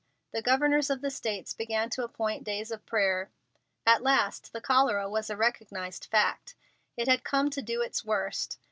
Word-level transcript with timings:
The 0.31 0.41
Governors 0.41 0.89
of 0.89 1.01
the 1.01 1.11
States 1.11 1.53
began 1.53 1.91
to 1.91 2.03
appoint 2.03 2.43
days 2.43 2.71
of 2.71 2.83
prayer. 2.87 3.29
At 3.85 4.01
last 4.01 4.51
the 4.51 4.59
cholera 4.59 5.07
was 5.07 5.29
a 5.29 5.37
recognized 5.37 6.05
fact. 6.05 6.55
It 6.97 7.07
had 7.07 7.23
come 7.23 7.51
to 7.51 7.61
do 7.61 7.83
its 7.83 8.03
worst. 8.03 8.57